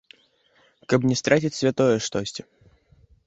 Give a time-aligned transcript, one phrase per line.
[0.93, 2.41] Каб не страціць святое штосьці.